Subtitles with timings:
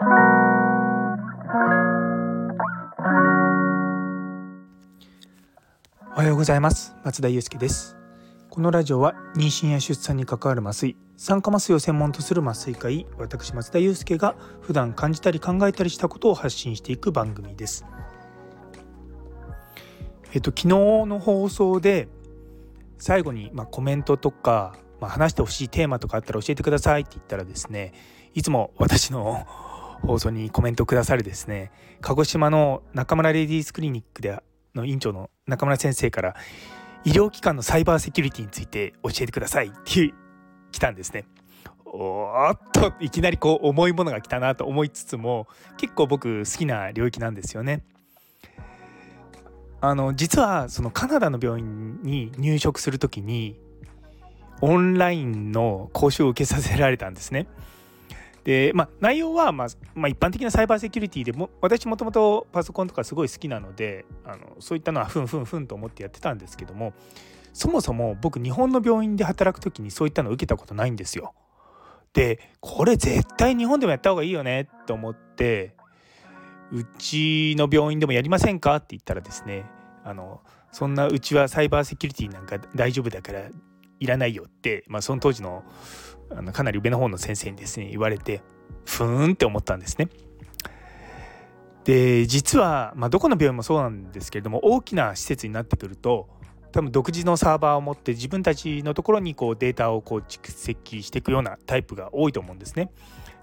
[6.14, 6.94] はようございます。
[7.02, 7.96] 松田祐介です。
[8.48, 17.84] このラジオは妊娠や出産に関わる麻酔酸化麻酔を専門とする麻酔科医私松田祐介が普段感じたり考えたりしたことを発信していく番組です。
[20.32, 22.06] えっと昨日の放送で
[22.98, 27.92] 最後にまコメントとかまあ、話してほしいテーマとかあったら教えてくださいって言ったらですね
[28.34, 29.46] いつも私の
[30.02, 34.42] 放送にコメントくださるですね鹿児島の中村レディースクリニックで
[34.74, 36.36] の院長の中村先生から
[37.04, 40.12] 医療機関のサイバーセキュリティについて教えてくださいって
[40.72, 41.24] 来たんですね。
[41.86, 47.82] おっといきなりこう重いものが来たなと思いつつも結構僕好きな領域なんですよね。
[49.80, 53.58] あの実はそのカナダの病院に入職する時に
[54.60, 57.46] オンラインの講習を受けさせられたんですね。
[58.48, 66.94] でまあ、内容は、まあ、まあ、一般的なサイバーセキュリティでも私もともとパソコンとかすごい好きなのであのそういったのはふんふんふんと思ってやってたんですけども
[67.52, 71.34] そもそも僕日本の病院で働く時にそういったのを受けたことないんですよ。
[72.14, 75.76] でこれ絶対日本でもやった方がいいよねと思って
[76.72, 79.66] うちの病院でもやりませんかって言ったらですね
[80.04, 80.40] あの
[80.72, 83.42] そんなうちはサイバーセキュリティなんか大丈夫だから
[84.00, 85.64] いらないよって、まあ、その当時の
[86.30, 88.42] あのかなり上の方の先生にですね言われて
[88.84, 90.08] ふーんって思ったんですね。
[91.84, 96.28] で実は、まあ、どこの病院もそうなんですけれども大きな施設になってくると
[96.70, 102.90] 多分独自のサーバーを持って自分たちのところにこうデータをこう蓄積していくようなタイプが多いと思うんですね。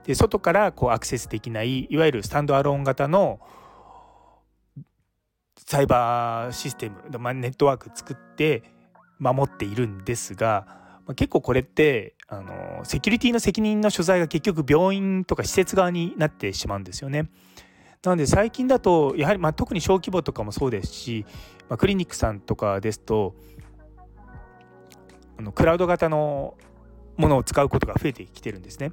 [0.05, 3.39] で外からこうアクセスできないいわゆるスタンドアローン型の
[5.65, 8.61] サイバーシステム、まあ、ネットワーク作って
[9.17, 17.29] 守っているんですが、まあ、結構これってあのセキュリティの責任の所在が結局病院とか施設側になってしまうんですよね。
[18.03, 21.25] なので最近だとやはりまあ特に小規模とかもそうですし、
[21.69, 23.35] まあ、クリニックさんとかですと
[25.37, 26.55] あのクラウド型の
[27.17, 28.91] ものを使うことが増えてきてるんですね。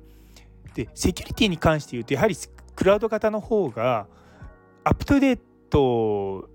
[0.75, 2.37] でセキュリティに関して言うとやはり
[2.75, 4.07] クラウド型の方が
[4.85, 6.49] アップトゥデート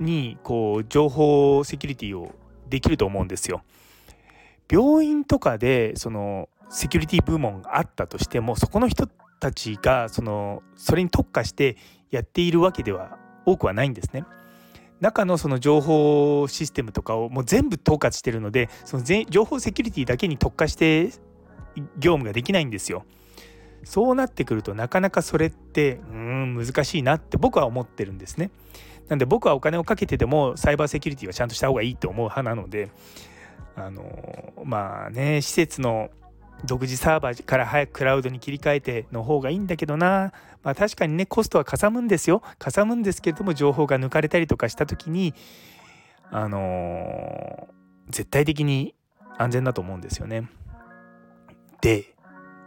[0.00, 2.34] にこう情報セキュリティを
[2.68, 3.62] できると思うんですよ。
[4.70, 9.08] 病院とかでそのセキュリティ部門があったとしてもそこの人
[9.40, 11.76] たちがそのそれに特化して
[12.10, 14.24] やっているわけでは多くはないんですね。
[15.00, 21.10] 中のその情報システムとかをもう全部統括してるのでその情報セキュリティだけに特化して
[21.98, 23.04] 業務ができないんですよ。
[23.82, 28.50] そうなってくるとなかなかそれってうん難しいなって僕は思ってるんですね。
[29.08, 32.90] なんで僕はお金をかけてでもサイバーセキュリティはちゃんとした方がいいと思う派なので
[33.86, 36.10] あのまあね施設の
[36.64, 40.32] 独自サーバーから早くクラウドに切り替えての方がいいんだけどな、
[40.62, 45.34] まあ、確かにねコストはかさむんですよかさむんですけれども情報が抜かれたりとかした時に
[46.30, 47.68] あの
[48.10, 48.94] 絶対的に
[49.38, 50.48] 安全だと思うんですよね。
[51.80, 52.14] で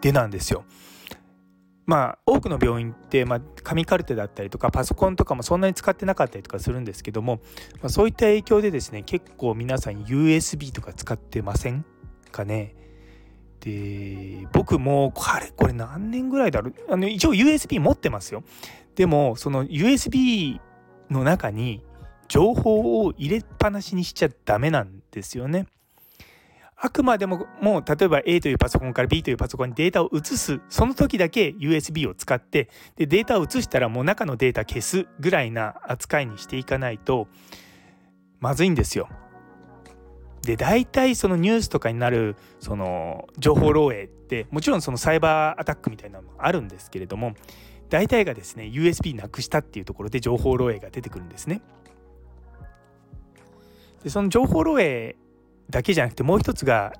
[0.01, 0.65] でなんですよ。
[1.85, 7.41] まあ多くの病院って、まあ、紙カルテだったりとかパソコンとかもそんなに使ってなかったりとかするんですけども、
[7.81, 11.85] まあ、そういった影響でですね結構皆さん USB とか使ってません
[12.31, 12.75] かね？
[13.59, 15.51] で僕もこれ？
[15.55, 16.75] これ何年ぐらいだろう？
[16.89, 18.43] あの一応 USB 持ってますよ。
[18.95, 20.59] でもその USB
[21.09, 21.83] の中に
[22.27, 25.67] 情報を入れっぱなしにしちゃダメなんですよね。
[26.85, 37.29] あくまでももう例えば A というパソコンから B というパソコンにデータを移すその時だけ USB を使ってでデータを移したらもう中のデータ消すぐらいな扱いにしていかないと
[38.41, 39.07] まずいんですよ。
[40.41, 47.33] で大体そのニュースとかになるその情報漏洩ってもちろんそのサイバーアタックみたいなのもあるんですけれども
[47.89, 51.61] 大体がですね USB なくしたっていうところで情報漏洩が出てくるんですね。
[54.03, 55.15] でその情報漏洩
[55.69, 56.93] だけじゃなくてもう一つが、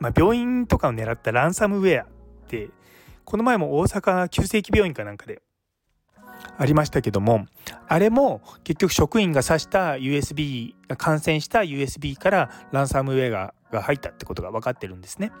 [0.00, 2.06] まあ、病院とかを狙ったランサムウェアっ
[2.48, 2.70] て
[3.24, 5.42] この前も大阪急性期病院かなんかで
[6.56, 7.46] ありましたけども
[7.88, 15.32] あれも結局職員が挿した USB 感染した USB からランサムウェアが入ったってことが分かってるんですね。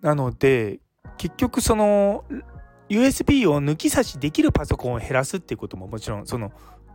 [0.00, 0.80] なので
[1.16, 2.24] 結局その
[2.88, 6.52] USB を抜き差しできるパソコンを減らすっていうことももちろんその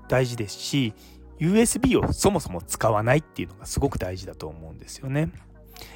[0.08, 0.94] 大事ですし
[1.40, 5.32] USB をそもそも使わないっていうのがすごく大事だと思うんですよね。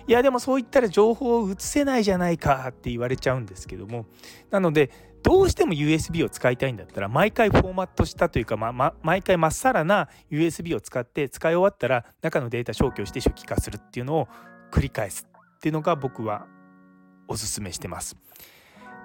[0.07, 4.05] いやでもそう言ったら情報を移せないじゃないかって言われちゃうんですけども
[4.49, 4.91] なので
[5.23, 14.27] どうしても USB を使いたいんだったら毎回フォーマットしたというか、まま、毎回まっさらな USB を使って使い終わったら中のデータ消去して初期化するっていうのを
[14.71, 16.47] 繰り返すっていうのが僕は
[17.27, 18.15] おすすめしてます。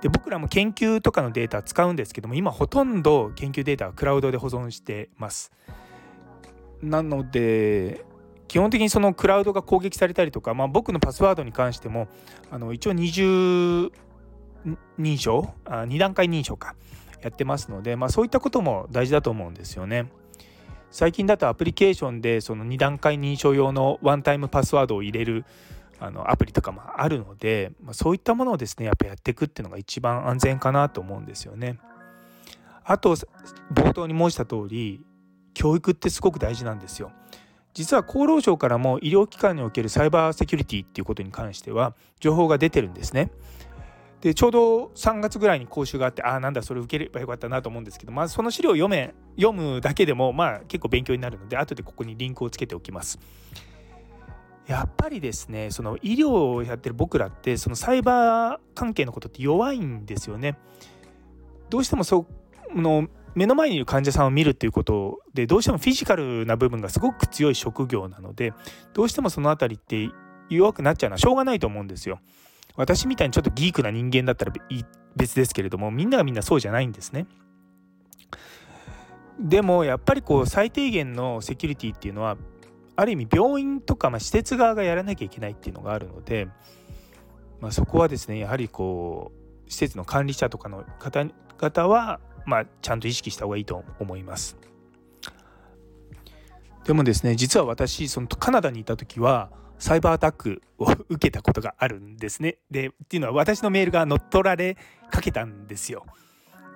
[0.00, 5.52] で僕らも研究とかのデータ使うんですけども今ほとんど研究データはクラウドで保存してます。
[6.82, 8.04] なので
[8.48, 12.08] 基本的にそのクラウドが攻撃されたりとか、まあ、僕のパスワードに関しても
[12.50, 13.90] あの一応二重
[14.98, 16.74] 認証あ2段階認証か
[17.22, 20.10] やってますので、まあ、そういったことも大事だと思うんですよね。
[20.90, 25.46] 最近だとアプリケーションでその2段階認証用のワンタイムパスワードを入れる
[25.98, 31.78] あのアプリとかもあるので、まあ、そういったものをですねやっぱやっていくっていうのが一番安全かなと思うんですよね。
[32.84, 33.16] あと
[33.72, 35.00] 冒頭に申した通り
[35.54, 37.12] 教育ってすごく大事なんですよ。
[37.74, 43.30] 実は厚労省からも医療機関におけるサイバーセキュリティっていうことに関しては情報が出てるんですね。
[44.20, 53.18] でちょうど3月ぐらいに講習があってああなんだそれ受ければよかったなと思うんですけどまずその資料を読め読むだけでもまあ結構勉強になるので後でここにリンクをつけておきます。
[54.68, 60.56] やっぱりですねその医療をやってる僕らってそのサイバー関係のことって弱いんですよね。
[61.68, 62.26] どうしてもそ
[62.74, 68.52] の目の前にいる患者さんを見るっていうことでどうしてもフィジカルな部分がすごく強い職業なので
[68.92, 70.14] どうしてもその辺りって
[70.50, 72.20] 弱くなっちゃうのはしょうがないと思うんですよ。
[72.76, 74.52] 私みたいにちょっとギークな人間だったら
[75.14, 77.26] 別ですけれどもみんながみんなそうじゃないんですね。
[79.38, 82.36] でもやっぱりこう最低限のセキュリティっていうのは
[82.96, 86.48] ある意味病院とか、まあ、施設側がやらなきゃいけないっていうのがあるので、
[87.60, 89.32] まあ、そこはですねやはりこ
[89.66, 94.56] う施設の管理者とかの方々は、まあ、ちゃんと意識した方がいいと思います。
[96.84, 102.58] でもですね実は私そのカナダにいた時はサイバーアタックを受けたことがあるんですね。
[102.70, 104.76] でっていうのは私のメールが乗っ取られ
[105.10, 106.04] かけたんですよ。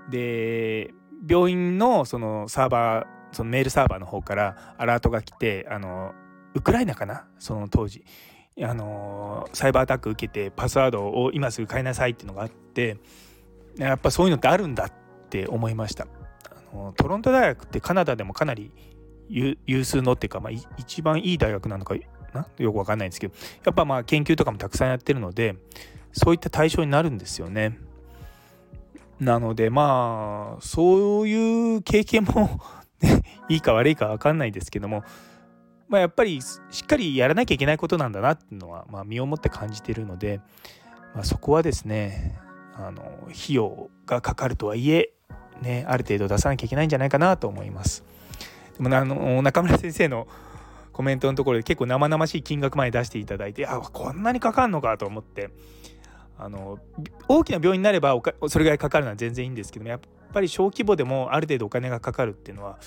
[0.09, 0.93] で
[1.29, 6.13] 病院のそのサーバーそのメールサーバーの方からアラートが来てあの
[6.55, 7.27] ウクライナかな？
[7.39, 8.05] その当時
[8.63, 12.99] あのサイバーアタック受けてパスワードを今すぐ変えなさいっていうのがあって
[13.77, 16.07] やっぱそういうのってあるんだってって思いました
[16.73, 18.73] あのトロント大学ってカナダでもかなり
[19.29, 21.95] 有数のっていうか、まあ、一番いい大学なのか
[22.33, 22.47] な？
[22.59, 23.35] よくわかんないんですけど
[23.65, 25.57] やっぱまあ研究とかもたくさんやってるので
[26.13, 27.79] そういった対象になるんですよね。
[29.19, 32.61] なのでまあそういう経験も
[33.49, 35.05] いいか悪いか分かんないですけども、
[35.89, 40.41] まあ、やっぱりしっかりやらなきゃいけないことなんだなっていうのは、まあ、身をもって感じてるので、
[41.15, 42.39] まあ、そこはですね
[42.75, 45.13] あの費用がかかるとはいえ、
[45.63, 48.05] ね、ある程度出さなきゃいけないんじゃないかなと思います。
[48.79, 50.29] でもあの中村先生の
[50.93, 55.51] コメントのところで結構生々しい金額まで出していただいてあこんなにかかるのかと思って
[56.39, 56.79] あの
[57.29, 58.19] 大きな病院になれば
[58.49, 60.01] それぐらいかかるのは全然いいんですけどもやっ
[60.33, 62.79] ぱり小規模でもある程度お金がかかるっていうのは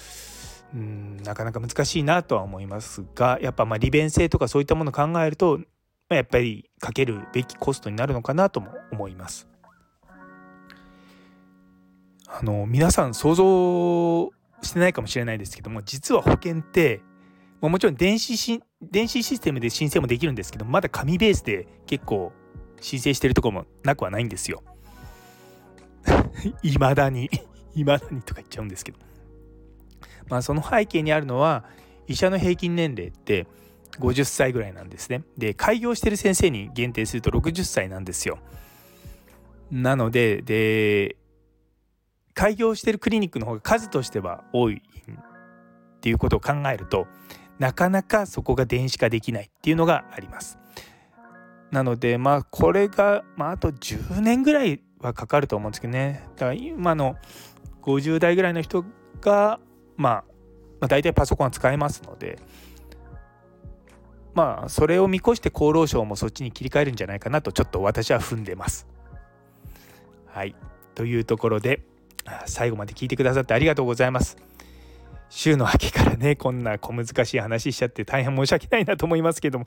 [0.74, 5.60] うんなかなか難しいなとは思いますがやっぱま利便性とかそういったものを考えると、
[6.10, 9.48] ま、やっぱりかけるべきコストになるのかなとも思います。
[12.32, 14.30] あの皆さん想像
[14.62, 17.02] してないかもしれないですけども実は保険って
[17.60, 22.32] もちろん電子し電子システムで申請もできるんですけどまだ紙ベースで結構
[22.80, 24.64] 申請してるとこもなくはないんですよ。
[26.64, 27.30] いまだに
[27.76, 29.00] いまだにとか言っちゃうんですけど。
[30.30, 31.66] まあその背景にあるのは
[32.08, 33.48] 医者の平均年齢って
[34.00, 35.24] 50歳ぐらいなんですね。
[35.38, 38.40] で開業してる先生に限定すると60歳なんですよ。
[39.72, 41.18] なのでで
[42.40, 47.06] 開業してるクリニックの方が数としては多いっていうことを考えると
[47.58, 50.58] なかなかそこが電子化できないっていうのがあります。
[51.70, 57.18] なのでまあこれが、まあ、あと10年ぐらいはかかると思うんですけどねだから今の
[57.82, 58.86] 50代ぐらいの人
[59.20, 59.60] が、
[59.98, 60.14] まあ、
[60.80, 62.40] まあ大体パソコンは使えますので
[64.34, 68.88] まあそれを見越して厚労省もそっちに切り替えるんじゃないかなとちょっと私は踏んでます。
[70.26, 70.56] はい
[70.96, 71.82] というところで
[72.46, 74.38] 最後まで聞いてくださってありがとうございます。
[75.30, 79.66] 週の明けからねこんな小難しい話しちゃって大変申し訳ないなと思いますけども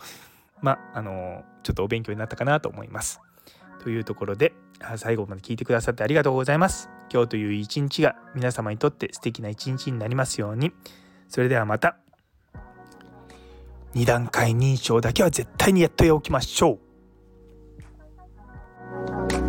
[0.60, 3.20] まああのちょっとお勉強になったかなと思います。
[3.82, 4.52] というところで
[4.96, 6.88] 最後まで聞いてくださってありがとうございます。
[7.12, 10.72] 今日という一日が皆様にとって素敵な一日になりますように。
[11.28, 11.96] それではまた
[13.94, 16.78] 2段階認証だけは絶対にやっておきましょ
[19.38, 19.41] う。